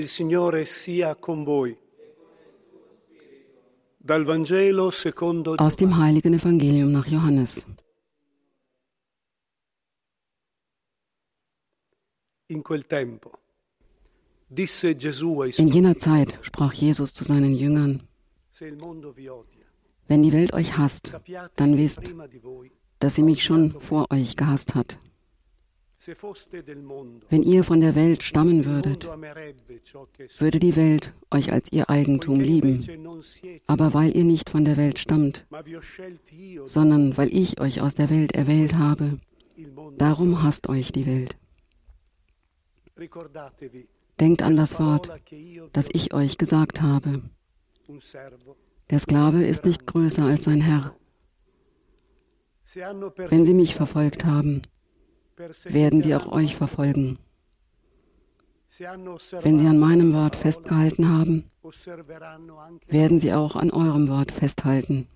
Il 0.00 0.08
Signore 0.08 0.64
sia 0.64 1.14
con 1.14 1.44
voi. 1.44 1.76
Dal 3.98 4.24
Vangelo 4.24 4.90
secondo 4.90 5.56
Aus 5.58 5.76
dem 5.76 5.94
heiligen 5.94 6.32
Evangelium 6.32 6.90
nach 6.90 7.06
Johannes. 7.06 7.62
In 12.46 12.62
quel 12.62 12.86
tempo 12.86 13.30
disse 14.48 14.96
Gesù 14.96 15.42
ai 15.42 15.52
In 15.58 15.68
jener 15.68 15.98
Zeit 15.98 16.38
sprach 16.40 16.72
Jesus 16.72 17.12
zu 17.12 17.24
seinen 17.24 17.54
Jüngern, 17.54 18.08
wenn 20.08 20.22
die 20.22 20.32
Welt 20.32 20.54
euch 20.54 20.78
hasst, 20.78 21.14
dann 21.56 21.76
wisst, 21.76 22.14
dass 23.00 23.16
sie 23.16 23.22
mich 23.22 23.44
schon 23.44 23.78
vor 23.82 24.06
euch 24.10 24.34
gehasst 24.34 24.74
hat. 24.74 24.98
se 24.98 24.98
foste 24.98 24.98
del 25.00 25.08
mondo, 25.10 25.89
Wenn 27.28 27.42
ihr 27.42 27.62
von 27.62 27.80
der 27.82 27.94
Welt 27.94 28.22
stammen 28.22 28.64
würdet, 28.64 29.04
würde 30.38 30.58
die 30.58 30.74
Welt 30.74 31.12
euch 31.30 31.52
als 31.52 31.70
ihr 31.72 31.90
Eigentum 31.90 32.40
lieben. 32.40 32.86
Aber 33.66 33.92
weil 33.92 34.16
ihr 34.16 34.24
nicht 34.24 34.48
von 34.48 34.64
der 34.64 34.78
Welt 34.78 34.98
stammt, 34.98 35.46
sondern 36.66 37.18
weil 37.18 37.34
ich 37.34 37.60
euch 37.60 37.82
aus 37.82 37.94
der 37.94 38.08
Welt 38.08 38.32
erwählt 38.32 38.74
habe, 38.76 39.18
darum 39.98 40.42
hasst 40.42 40.70
euch 40.70 40.90
die 40.90 41.04
Welt. 41.04 41.36
Denkt 44.18 44.42
an 44.42 44.56
das 44.56 44.78
Wort, 44.78 45.12
das 45.72 45.88
ich 45.92 46.14
euch 46.14 46.38
gesagt 46.38 46.80
habe. 46.80 47.22
Der 48.88 49.00
Sklave 49.00 49.44
ist 49.44 49.66
nicht 49.66 49.86
größer 49.86 50.24
als 50.24 50.44
sein 50.44 50.62
Herr. 50.62 50.94
Wenn 52.74 53.44
sie 53.44 53.54
mich 53.54 53.74
verfolgt 53.74 54.24
haben, 54.24 54.62
werden 55.64 56.02
sie 56.02 56.14
auch 56.14 56.30
euch 56.32 56.56
verfolgen. 56.56 57.18
Wenn 58.78 59.58
sie 59.58 59.66
an 59.66 59.78
meinem 59.78 60.12
Wort 60.14 60.36
festgehalten 60.36 61.08
haben, 61.08 61.44
werden 62.88 63.20
sie 63.20 63.32
auch 63.32 63.56
an 63.56 63.70
eurem 63.70 64.08
Wort 64.08 64.30
festhalten. 64.32 65.06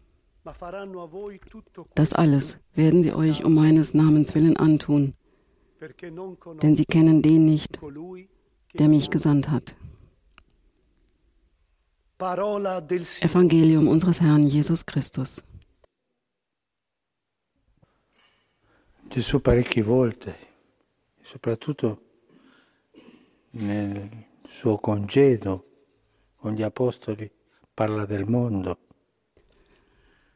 Das 1.94 2.12
alles 2.12 2.56
werden 2.74 3.02
sie 3.02 3.12
euch 3.12 3.44
um 3.44 3.54
meines 3.54 3.94
Namens 3.94 4.34
willen 4.34 4.56
antun, 4.56 5.14
denn 6.62 6.76
sie 6.76 6.84
kennen 6.84 7.22
den 7.22 7.46
nicht, 7.46 7.78
der 8.78 8.88
mich 8.88 9.10
gesandt 9.10 9.50
hat. 9.50 9.74
Evangelium 12.18 13.88
unseres 13.88 14.20
Herrn 14.20 14.46
Jesus 14.46 14.84
Christus. 14.86 15.42
Gesù 19.08 19.40
parecchie 19.40 19.82
volte, 19.82 20.34
soprattutto 21.22 22.00
nel 23.50 24.08
suo 24.48 24.78
congedo 24.78 25.64
con 26.36 26.52
gli 26.54 26.62
apostoli, 26.62 27.30
parla 27.74 28.06
del 28.06 28.26
mondo. 28.26 28.78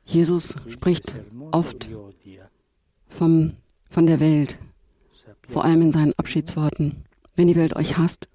Jesus 0.05 0.55
spricht 0.69 1.15
oft 1.51 1.89
vom, 3.09 3.57
von 3.91 4.07
der 4.07 4.21
Welt, 4.21 4.59
vor 5.49 5.65
allem 5.65 5.83
in 5.83 5.93
seinen 5.93 6.15
Abschiedsworten. 6.17 7.05
Wenn 7.35 7.49
die 7.49 7.57
Welt 7.57 7.77
euch 7.77 7.97
hasst, 7.99 8.29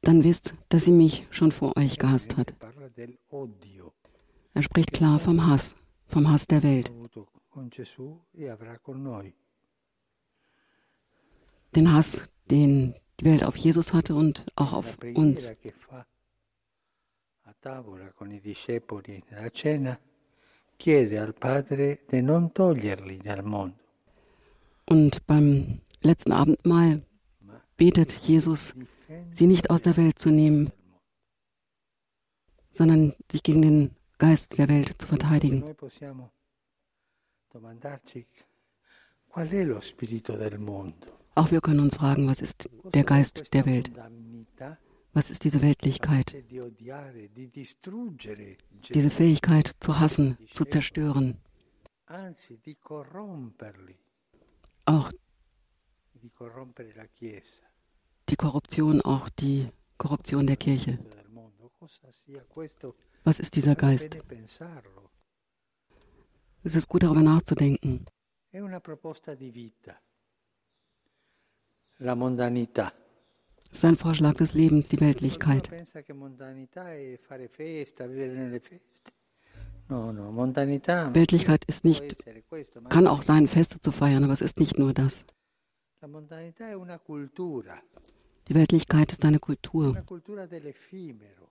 dann 0.00 0.24
wisst, 0.24 0.54
dass 0.70 0.84
sie 0.84 0.92
mich 0.92 1.26
schon 1.30 1.52
vor 1.52 1.76
euch 1.76 1.98
gehasst 1.98 2.36
hat. 2.36 2.54
Er 4.54 4.62
spricht 4.62 4.92
klar 4.92 5.18
vom 5.18 5.46
Hass, 5.46 5.74
vom 6.06 6.30
Hass 6.30 6.46
der 6.46 6.62
Welt. 6.62 6.90
Con 7.52 7.68
Gesù 7.68 8.18
e 8.32 8.48
avrà 8.48 8.78
con 8.78 9.02
noi. 9.02 9.32
Den 11.74 11.86
Hass, 11.86 12.16
den 12.48 12.94
die 13.18 13.24
Welt 13.26 13.44
auf 13.44 13.56
Jesus 13.56 13.92
hatte 13.92 14.14
und 14.14 14.44
auch 14.56 14.72
auf 14.72 14.98
uns. 15.14 15.44
a 17.44 17.54
tavola 17.60 18.10
con 18.12 18.32
i 18.32 18.40
discepoli 18.40 19.22
nella 19.28 19.50
cena 19.50 19.98
chiede 20.76 21.18
al 21.18 21.34
Padre 21.34 22.00
di 22.08 22.22
non 22.22 22.52
toglierli 22.52 23.18
dal 23.18 23.44
mondo, 23.44 23.76
Und 24.86 25.24
beim 25.26 25.80
letzten 26.00 26.32
Abendmahl 26.32 27.02
ma 27.40 27.60
betet 27.76 28.12
Jesus, 28.12 28.74
sie 29.32 29.46
nicht 29.46 29.68
aus 29.70 29.82
der 29.82 29.96
Welt 29.96 30.18
zu 30.18 30.30
nehmen, 30.30 30.70
sondern 32.70 33.14
sich 33.30 33.42
gegen 33.42 33.62
den 33.62 33.90
Geist 34.18 34.56
der 34.56 34.68
Welt 34.68 34.94
zu 34.98 35.06
verteidigen. 35.06 35.62
Auch 41.34 41.50
wir 41.50 41.60
können 41.60 41.80
uns 41.80 41.96
fragen, 41.96 42.28
was 42.28 42.40
ist 42.40 42.68
der 42.92 43.04
Geist 43.04 43.54
der 43.54 43.66
Welt? 43.66 43.90
Was 45.14 45.30
ist 45.30 45.44
diese 45.44 45.60
Weltlichkeit? 45.60 46.34
Diese 48.94 49.10
Fähigkeit 49.10 49.76
zu 49.80 49.98
hassen, 49.98 50.38
zu 50.46 50.64
zerstören, 50.64 51.38
auch 54.84 55.12
die 58.28 58.36
Korruption, 58.36 59.00
auch 59.02 59.28
die 59.28 59.68
Korruption 59.98 60.46
der 60.46 60.56
Kirche. 60.56 60.98
Was 63.24 63.38
ist 63.38 63.54
dieser 63.54 63.74
Geist? 63.74 64.16
Es 66.64 66.76
ist 66.76 66.88
gut 66.88 67.02
darüber 67.02 67.22
nachzudenken. 67.22 68.04
È 68.50 68.60
una 68.60 68.80
proposta 68.80 69.34
di 69.34 69.50
vita. 69.50 70.00
La 71.98 72.14
mondanità. 72.14 72.92
Es 73.70 73.78
ist 73.78 73.84
ein 73.84 73.96
Vorschlag 73.96 74.36
des 74.36 74.52
Lebens, 74.54 74.88
die 74.88 75.00
Weltlichkeit. 75.00 75.70
Weltlichkeit 81.14 81.64
ist 81.66 81.84
nicht, 81.84 82.24
kann 82.90 83.06
auch 83.06 83.22
sein, 83.22 83.48
Feste 83.48 83.80
zu 83.80 83.90
feiern, 83.90 84.24
aber 84.24 84.34
es 84.34 84.42
ist 84.42 84.60
nicht 84.60 84.78
nur 84.78 84.92
das. 84.92 85.24
Die 88.48 88.54
Weltlichkeit 88.54 89.12
ist 89.12 89.24
eine 89.24 89.38
Kultur, 89.38 89.88
una 89.88 90.02
cultura 90.02 90.46
dell'effimero, 90.46 91.48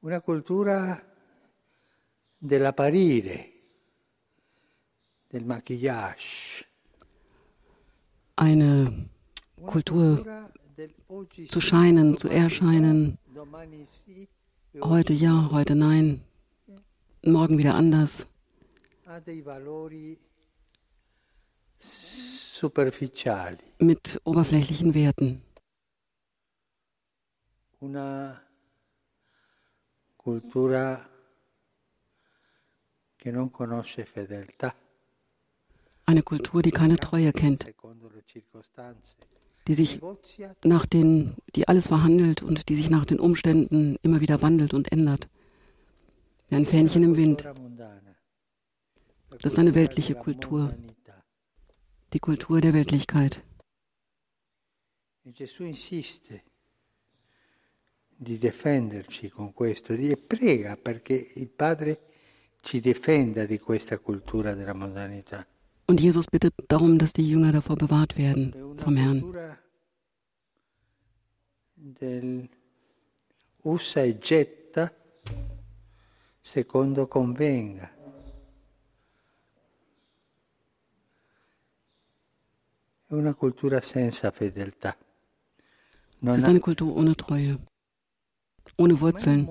una 0.00 0.20
cultura 0.20 1.13
dell'apparire, 2.44 3.46
del 5.32 5.44
maquillage, 5.44 6.64
eine 8.36 9.08
Kultur 9.64 10.50
zu 11.48 11.60
scheinen, 11.60 12.16
zu 12.18 12.28
erscheinen, 12.28 13.18
heute 14.80 15.12
ja, 15.12 15.48
heute 15.50 15.74
nein, 15.74 16.22
morgen 17.22 17.58
wieder 17.58 17.74
anders. 17.74 18.26
mit 23.78 24.20
oberflächlichen 24.24 24.94
Werten. 24.94 25.42
una 27.84 28.42
cultura 30.16 30.96
che 30.96 31.04
non 31.06 31.12
conosce 33.06 33.13
fedeltà, 33.13 33.13
Eine 36.06 36.22
Kultur, 36.22 36.62
die 36.62 36.70
keine 36.70 36.96
Treue 36.98 37.32
kennt, 37.32 37.64
die 39.66 39.74
sich 39.74 40.00
nach 40.62 40.84
den, 40.84 41.36
die 41.54 41.66
alles 41.66 41.86
verhandelt 41.86 42.42
und 42.42 42.68
die 42.68 42.76
sich 42.76 42.90
nach 42.90 43.06
den 43.06 43.18
Umständen 43.18 43.96
immer 44.02 44.20
wieder 44.20 44.42
wandelt 44.42 44.74
und 44.74 44.92
ändert. 44.92 45.28
Wie 46.48 46.56
ein 46.56 46.66
Fähnchen 46.66 47.02
im 47.02 47.16
Wind. 47.16 47.48
Das 49.30 49.52
ist 49.52 49.58
eine 49.58 49.74
weltliche 49.74 50.14
Kultur. 50.14 50.74
Die 52.12 52.20
Kultur 52.20 52.60
der 52.60 52.74
Weltlichkeit. 52.74 53.42
E 55.26 55.32
Gesù 55.32 55.64
insiste 55.64 56.42
di 58.16 58.38
difenderci 58.38 59.30
con 59.30 59.54
questo 59.54 59.94
e 59.94 60.16
prega 60.16 60.76
perché 60.76 61.32
il 61.36 61.48
Padre 61.48 62.13
ci 62.64 62.80
difenda 62.80 63.44
di 63.44 63.58
questa 63.58 63.98
cultura 63.98 64.54
della 64.54 64.72
mondanità. 64.74 65.46
Und 65.86 66.00
Jesus 66.00 66.26
bittet 66.26 66.54
darum, 66.66 66.98
dass 66.98 67.12
die 67.12 67.28
Jünger 67.28 67.52
davor 67.52 67.76
bewahrt 67.76 68.16
werden 68.16 68.52
vom 68.78 68.96
Herrn. 68.96 69.58
del 71.74 72.48
usa 73.62 74.02
e 74.02 74.18
getta 74.18 74.90
secondo 76.40 77.06
convenga. 77.06 77.92
È 83.06 83.12
una 83.12 83.34
cultura 83.34 83.80
senza 83.82 84.30
fedeltà. 84.30 84.96
Es 84.96 86.20
Non 86.20 86.38
ist 86.38 86.44
ha 86.44 86.48
eine 86.48 86.60
Kultur 86.60 86.96
ohne 86.96 87.14
Treue, 87.14 87.58
ohne 88.76 88.98
Wurzeln. 88.98 89.46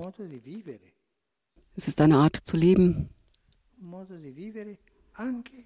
Es 1.76 1.88
ist 1.88 2.00
eine 2.00 2.18
Art 2.18 2.38
zu 2.44 2.56
leben, 2.56 3.10
un 3.80 3.88
modo 3.88 4.16
di 4.16 4.30
vivere 4.30 4.78
anche 5.12 5.64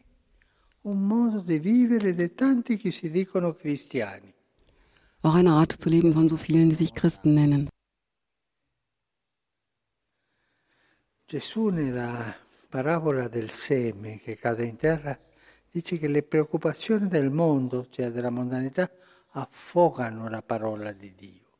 un 0.82 1.06
modo 1.06 1.42
di 1.42 1.58
vivere 1.58 2.14
di 2.14 2.34
tanti 2.34 2.78
che 2.78 2.90
si 2.90 3.10
dicono 3.10 3.54
cristiani. 3.54 4.32
auch 5.22 5.34
eine 5.34 5.52
Art 5.52 5.72
zu 5.78 5.88
leben 5.88 6.14
von 6.14 6.28
so 6.28 6.36
vielen, 6.36 6.70
die 6.70 6.76
sich 6.76 6.94
Christen 6.94 7.34
nennen. 7.34 7.68
Gesù 11.26 11.68
nella 11.68 12.34
parabola 12.70 13.28
del 13.28 13.50
seme 13.50 14.18
che 14.20 14.36
cade 14.36 14.64
in 14.64 14.76
terra 14.76 15.18
dice 15.70 15.98
che 15.98 16.08
le 16.08 16.22
preoccupazioni 16.22 17.06
del 17.08 17.30
mondo, 17.30 17.86
cioè 17.90 18.10
della 18.10 18.30
mondanità, 18.30 18.90
affogano 19.32 20.30
la 20.30 20.40
parola 20.40 20.92
di 20.92 21.14
Dio, 21.14 21.50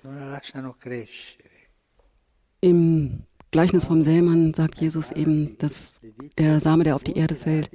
non 0.00 0.18
la 0.18 0.28
lasciano 0.30 0.76
crescere. 0.78 1.48
Im 2.60 3.28
Gleichnis 3.50 3.84
vom 3.84 4.02
Sämann 4.02 4.54
sagt 4.54 4.80
Jesus 4.80 5.10
eben, 5.10 5.58
dass 5.58 5.92
der 6.38 6.60
Same, 6.60 6.84
der 6.84 6.94
auf 6.94 7.02
die 7.02 7.16
Erde 7.16 7.34
fällt, 7.34 7.70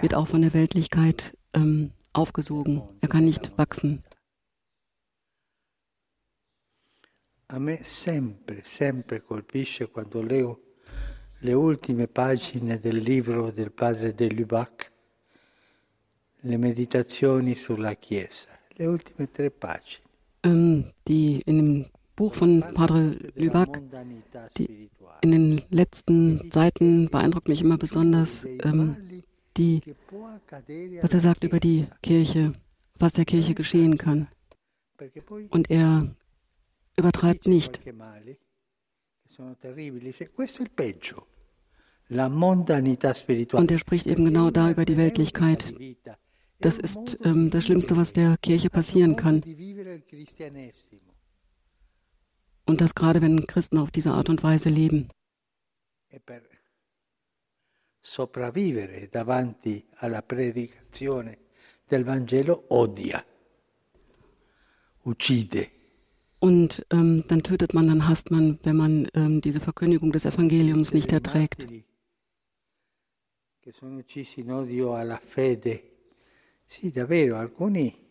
wird 0.00 0.14
auch 0.14 0.28
von 0.28 0.42
der 0.42 0.52
Weltlichkeit 0.52 1.36
ähm, 1.54 1.92
aufgesogen. 2.12 2.82
Er 3.00 3.08
kann 3.08 3.24
nicht 3.24 3.56
wachsen. 3.56 4.02
A 7.48 7.58
me 7.58 7.78
sempre, 7.82 8.62
sempre 8.64 9.20
colpisce 9.20 9.86
quando 9.86 10.22
leo 10.22 10.58
le 11.40 11.54
ultime 11.54 12.06
pagine 12.08 12.80
del 12.80 12.96
libro 12.96 13.50
del 13.50 13.70
padre 13.70 14.14
de 14.14 14.28
Lubac, 14.28 14.90
le 16.40 16.56
meditazioni 16.56 17.54
sulla 17.54 17.94
Chiesa, 17.94 18.50
le 18.76 18.86
ultime 18.86 19.30
tre 19.30 19.50
pagine. 19.50 20.04
Ähm, 20.42 20.92
die 21.06 21.42
in 21.46 21.56
dem 21.56 21.86
Buch 22.16 22.34
von 22.34 22.60
Padre 22.74 23.16
Lubac, 23.34 23.80
die 24.56 24.90
in 25.20 25.32
den 25.32 25.62
letzten 25.70 26.50
Seiten 26.52 27.08
beeindruckt 27.08 27.48
mich 27.48 27.60
immer 27.60 27.78
besonders 27.78 28.44
ähm, 28.44 29.22
die, 29.56 29.80
was 31.02 31.14
er 31.14 31.20
sagt 31.20 31.44
über 31.44 31.60
die 31.60 31.86
Kirche, 32.02 32.52
was 32.98 33.14
der 33.14 33.24
Kirche 33.24 33.54
geschehen 33.54 33.98
kann. 33.98 34.28
Und 35.50 35.70
er 35.70 36.14
übertreibt 36.96 37.46
nicht. 37.46 37.80
Und 43.52 43.70
er 43.70 43.78
spricht 43.78 44.06
eben 44.06 44.24
genau 44.24 44.50
da 44.50 44.70
über 44.70 44.84
die 44.84 44.96
Weltlichkeit. 44.96 45.74
Das 46.60 46.76
ist 46.78 47.18
ähm, 47.24 47.50
das 47.50 47.64
Schlimmste, 47.64 47.96
was 47.96 48.12
der 48.12 48.36
Kirche 48.38 48.70
passieren 48.70 49.16
kann. 49.16 49.42
Und 52.66 52.80
das 52.80 52.94
gerade, 52.94 53.20
wenn 53.20 53.46
Christen 53.46 53.78
auf 53.78 53.90
diese 53.90 54.10
Art 54.12 54.28
und 54.28 54.42
Weise 54.42 54.68
leben. 54.70 55.08
Sopravvivere 58.00 59.08
davanti 59.08 59.84
alla 59.96 60.20
predicazione 60.22 61.38
del 61.90 62.04
Vangelo 62.04 62.64
odia, 62.68 63.24
uccide. 65.04 65.68
Und 66.38 66.84
ähm, 66.90 67.24
dann 67.28 67.42
tötet 67.42 67.72
man, 67.72 67.88
dann 67.88 68.06
hasst 68.06 68.30
man, 68.30 68.58
wenn 68.62 68.76
man 68.76 69.08
ähm, 69.14 69.40
diese 69.40 69.60
Verkündigung 69.60 70.12
des 70.12 70.26
Evangeliums 70.26 70.92
nicht 70.92 71.10
erträgt. 71.12 71.66
Che 73.60 73.72
sono 73.72 73.96
uccisi 73.96 74.40
in 74.40 74.52
odio 74.52 74.94
alla 74.94 75.16
fede. 75.16 75.82
Sì, 76.66 76.90
davvero, 76.90 77.36
alcuni 77.36 78.03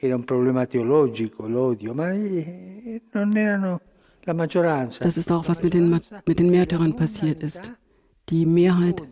era 0.00 0.14
un 0.14 0.24
problema 0.24 0.64
teologico, 0.66 1.48
l'odio, 1.48 1.92
ma 1.92 2.12
eh, 2.12 3.02
non 3.12 3.36
erano 3.36 3.80
la 4.20 4.32
maggioranza. 4.32 5.02
Das 5.02 5.16
ist 5.16 5.30
auch, 5.30 5.48
was 5.48 5.60
mit 5.60 5.74
den, 5.74 6.00
mit 6.24 6.38
den 6.38 6.50
Märtyrern 6.50 6.94
passiert 6.94 7.42
ist. 7.42 7.72
Die 8.28 8.46
Mehrheit 8.46 9.02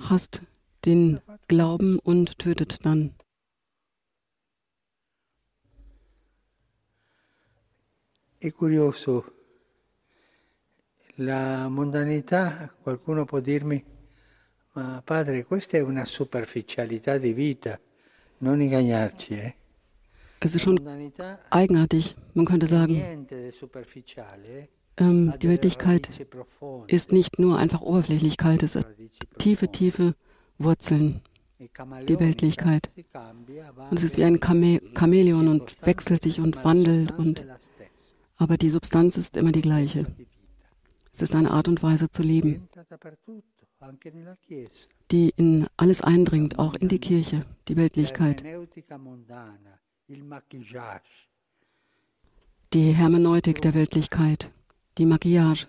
hasst 0.00 0.42
den 0.84 1.20
Glauben 1.48 1.98
und 2.00 2.38
tötet 2.38 2.84
dann. 2.84 3.14
È 8.38 8.52
curioso, 8.52 9.24
la 11.16 11.68
mondanità, 11.68 12.70
qualcuno 12.82 13.24
può 13.24 13.40
dirmi, 13.40 13.82
ma 14.74 15.00
padre, 15.02 15.46
questa 15.46 15.78
è 15.78 15.80
una 15.80 16.04
superficialità 16.04 17.16
di 17.16 17.32
vita? 17.32 17.80
Es 20.40 20.54
ist 20.54 20.62
schon 20.62 20.80
eigenartig, 21.50 22.14
man 22.34 22.44
könnte 22.44 22.66
sagen, 22.66 23.26
ähm, 24.98 25.34
die 25.40 25.48
Wirklichkeit 25.48 26.26
ist 26.86 27.12
nicht 27.12 27.38
nur 27.38 27.58
einfach 27.58 27.80
Oberflächlichkeit, 27.80 28.62
es 28.62 28.76
hat 28.76 28.86
tiefe, 29.38 29.68
tiefe 29.68 30.14
Wurzeln, 30.58 31.22
die 31.58 32.20
Weltlichkeit. 32.20 32.90
Und 33.90 33.98
es 33.98 34.04
ist 34.04 34.18
wie 34.18 34.24
ein 34.24 34.40
Chame 34.40 34.80
Chamäleon 34.94 35.48
und 35.48 35.76
wechselt 35.82 36.22
sich 36.22 36.40
und 36.40 36.64
wandelt 36.64 37.12
und 37.12 37.44
aber 38.38 38.58
die 38.58 38.70
Substanz 38.70 39.16
ist 39.16 39.36
immer 39.36 39.52
die 39.52 39.62
gleiche. 39.62 40.06
Es 41.12 41.22
ist 41.22 41.34
eine 41.34 41.50
Art 41.50 41.68
und 41.68 41.82
Weise 41.82 42.10
zu 42.10 42.22
leben, 42.22 42.68
die 45.10 45.32
in 45.36 45.66
alles 45.76 46.00
eindringt, 46.00 46.58
auch 46.58 46.74
in 46.74 46.88
die 46.88 46.98
Kirche, 46.98 47.44
die 47.68 47.76
Weltlichkeit. 47.76 48.42
Die 52.72 52.92
Hermeneutik 52.92 53.62
der 53.62 53.74
Weltlichkeit, 53.74 54.50
die 54.98 55.06
Maquillage. 55.06 55.66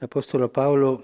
L'Apostolo 0.00 0.48
Paolo 0.48 1.02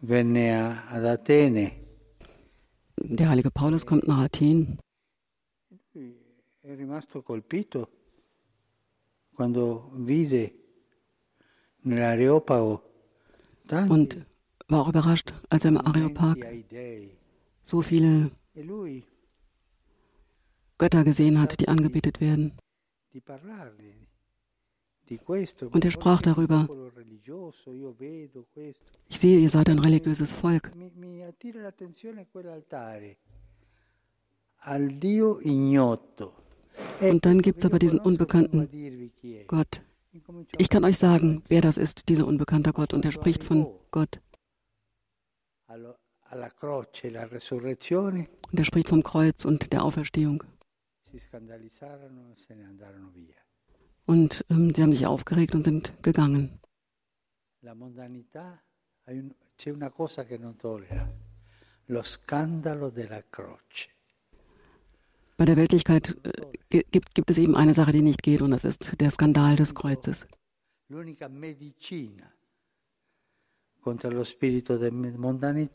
venne 0.00 0.82
ad 0.88 1.04
Atene. 1.04 1.72
Der 2.96 3.28
heilige 3.28 3.50
Paulus 3.50 3.84
kommt 3.84 4.06
nach 4.06 4.18
Athen. 4.18 4.78
È 6.68 6.74
rimasto 6.76 7.22
colpito 7.22 7.88
quando 9.34 9.90
vide 9.94 10.52
nell'Areopago 11.86 12.82
und 13.88 14.26
war 14.66 14.82
auch 14.82 14.90
überrascht, 14.90 15.32
als 15.48 15.64
er 15.64 15.70
im 15.70 15.78
Areopag 15.78 16.36
so 17.62 17.80
viele 17.80 18.30
Götter 20.76 21.04
gesehen 21.04 21.40
hat, 21.40 21.58
die 21.58 21.68
angebetet 21.68 22.20
werden. 22.20 22.52
Und 25.70 25.84
er 25.86 25.90
sprach 25.90 26.20
darüber, 26.20 26.68
ich 29.08 29.18
sehe, 29.18 29.38
ihr 29.38 29.48
seid 29.48 29.70
ein 29.70 29.78
religiöses 29.78 30.32
Volk. 30.32 30.70
Und 37.00 37.24
dann 37.24 37.42
gibt 37.42 37.58
es 37.58 37.64
aber 37.64 37.78
diesen 37.78 37.98
unbekannten 38.00 39.12
Gott. 39.46 39.82
Ich 40.56 40.68
kann 40.68 40.84
euch 40.84 40.98
sagen, 40.98 41.42
wer 41.48 41.60
das 41.60 41.76
ist, 41.76 42.08
dieser 42.08 42.26
unbekannte 42.26 42.72
Gott. 42.72 42.92
Und 42.94 43.04
er 43.04 43.12
spricht 43.12 43.44
von 43.44 43.68
Gott. 43.90 44.20
Und 45.68 45.94
er 48.58 48.64
spricht 48.64 48.88
vom 48.88 49.02
Kreuz 49.02 49.44
und 49.44 49.72
der 49.72 49.84
Auferstehung. 49.84 50.44
Und 54.06 54.44
ähm, 54.50 54.74
sie 54.74 54.82
haben 54.82 54.92
sich 54.92 55.06
aufgeregt 55.06 55.54
und 55.54 55.64
sind 55.64 55.92
gegangen. 56.02 56.58
C'è 59.58 59.70
una 59.70 59.90
cosa 59.90 60.24
che 60.24 60.38
non 60.38 60.54
tollera, 60.54 61.04
lo 61.86 62.02
scandalo 62.02 62.90
della 62.90 63.24
croce. 63.28 63.97
Bei 65.38 65.44
der 65.44 65.56
Weltlichkeit 65.56 66.16
äh, 66.70 66.82
gibt, 66.90 67.14
gibt 67.14 67.30
es 67.30 67.38
eben 67.38 67.54
eine 67.54 67.72
Sache, 67.72 67.92
die 67.92 68.02
nicht 68.02 68.24
geht, 68.24 68.42
und 68.42 68.50
das 68.50 68.64
ist 68.64 69.00
der 69.00 69.10
Skandal 69.10 69.54
des 69.54 69.72
Kreuzes. 69.72 70.26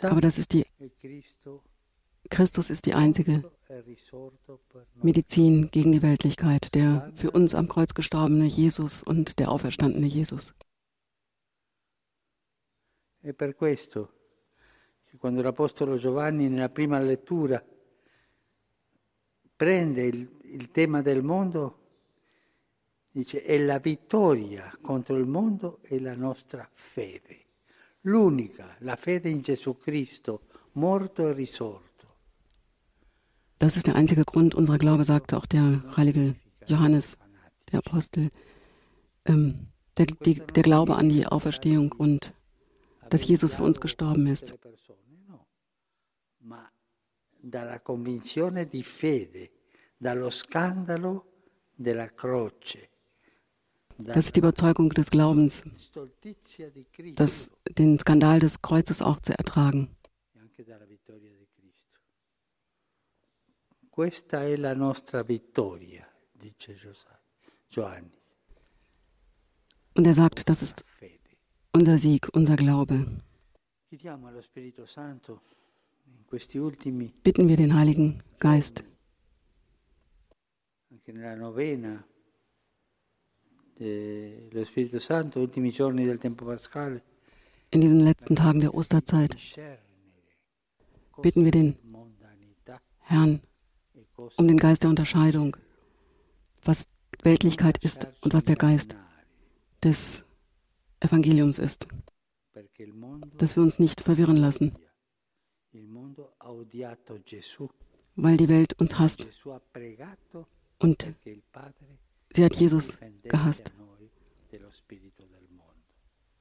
Aber 0.01 0.22
das 0.22 0.38
ist 0.38 0.51
die, 0.51 0.65
Christus 2.29 2.70
ist 2.70 2.86
die 2.86 2.93
einzige 2.93 3.51
Medizin 5.01 5.72
gegen 5.72 5.93
die 5.93 6.01
Weltlichkeit, 6.01 6.75
der 6.75 7.13
für 7.15 7.32
uns 7.32 7.55
am 7.55 7.70
Kreuz 7.70 7.93
gestorbene 7.93 8.46
Jesus 8.46 9.01
und 9.01 9.39
der 9.39 9.50
auferstandene 9.50 10.08
Jesus. 10.08 10.53
È 13.22 13.32
per 13.32 13.55
questo 13.55 14.10
quando 15.17 15.41
l'Apostolo 15.41 15.98
Giovanni 15.98 16.50
nella 16.50 16.67
prima 16.67 17.00
lettura 17.00 17.63
prende 19.63 20.03
il, 20.03 20.29
il 20.41 20.72
tema 20.72 21.01
del 21.01 21.24
mondo, 21.24 21.77
dice 23.12 23.41
è 23.43 23.58
la 23.58 23.79
vittoria 23.79 24.77
contro 24.82 25.15
il 25.15 25.25
mondo 25.25 25.79
e 25.84 26.01
la 26.01 26.15
nostra 26.15 26.70
fede. 26.74 27.38
L'unica, 28.01 28.75
la 28.79 28.98
fede 28.98 29.29
in 29.29 29.41
Gesù 29.41 29.77
Cristo, 29.77 30.41
morto 30.74 31.29
e 31.29 31.34
risorto. 31.34 31.91
Das 33.58 33.77
ist 33.77 33.86
der 33.88 33.96
einzige 33.96 34.25
Grund 34.25 34.53
unserer 34.53 34.77
Glaube, 34.77 35.05
sagte 35.05 35.38
auch 35.38 35.46
der 35.46 35.82
heilige 35.96 36.36
Johannes, 36.67 37.15
der 37.72 37.79
Apostel. 37.79 38.32
Ähm, 39.24 39.70
der, 39.96 40.08
die, 40.08 40.34
der 40.34 40.63
Glaube 40.63 40.96
an 40.98 41.08
die 41.08 41.25
Auferstehung 41.25 41.93
und 41.93 42.34
dass 43.10 43.25
Jesus 43.25 43.53
für 43.53 43.63
uns 43.63 43.79
gestorben 43.79 44.27
ist. 44.27 44.53
Dalla 47.43 47.81
convinzione 47.81 48.67
di 48.67 48.83
fede, 48.83 49.51
dallo 49.97 50.29
scandalo 50.29 51.25
della 51.75 52.13
croce. 52.13 52.89
Das 53.97 54.25
ist 54.25 54.35
die 54.35 54.39
Überzeugung 54.39 54.89
des 54.89 55.09
Glaubens, 55.09 55.62
das, 57.13 57.51
den 57.77 58.00
Skandal 58.00 58.39
des 58.39 58.62
Kreuzes 58.62 59.01
auch 59.01 59.19
zu 59.19 59.38
ertragen. 59.38 59.95
Questa 63.89 64.41
è 64.41 64.55
la 64.55 64.73
nostra 64.73 65.21
vittoria, 65.21 66.07
dice 66.31 66.75
Giovanni. 67.69 68.12
Und 69.93 70.07
er 70.07 70.15
sagt, 70.15 70.50
das 70.50 70.63
ist 70.63 70.83
unser 71.73 72.00
Sieg, 72.00 72.27
unser 72.33 72.55
Glaube. 72.55 73.05
Bitten 77.24 77.48
wir 77.48 77.57
den 77.57 77.75
Heiligen 77.75 78.24
Geist. 78.39 78.83
In 87.72 87.81
diesen 87.81 88.00
letzten 88.00 88.36
Tagen 88.36 88.60
der 88.60 88.74
Osterzeit 88.74 89.36
bitten 91.22 91.45
wir 91.45 91.51
den 91.51 91.77
Herrn 93.00 93.41
um 94.38 94.48
den 94.48 94.57
Geist 94.57 94.83
der 94.83 94.89
Unterscheidung, 94.89 95.57
was 96.63 96.88
Weltlichkeit 97.22 97.77
ist 97.83 98.07
und 98.22 98.33
was 98.33 98.43
der 98.43 98.55
Geist 98.55 98.95
des 99.83 100.24
Evangeliums 101.00 101.60
ist, 101.60 101.88
dass 103.38 103.55
wir 103.55 103.63
uns 103.63 103.79
nicht 103.79 104.01
verwirren 104.01 104.38
lassen, 104.38 104.75
weil 108.15 108.38
die 108.38 108.50
Welt 108.50 108.79
uns 108.79 109.00
hasst 109.00 109.27
und 110.79 111.08
sie 112.29 112.43
hat 112.46 112.55
Jesus 112.55 112.93
gehasst. 113.24 113.72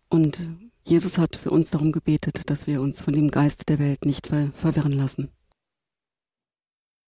Und 0.08 0.40
Jesus 0.84 1.16
hat 1.16 1.36
für 1.36 1.50
uns 1.50 1.70
darum 1.70 1.92
gebetet, 1.92 2.50
dass 2.50 2.66
wir 2.66 2.82
uns 2.82 3.00
von 3.00 3.14
dem 3.14 3.30
Geist 3.30 3.68
der 3.68 3.78
Welt 3.78 4.04
nicht 4.04 4.26
ver 4.26 4.52
verwirren 4.52 4.92
lassen. 4.92 5.30